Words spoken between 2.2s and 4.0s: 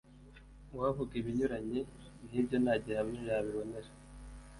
n ibyo nta gihamya yabibonera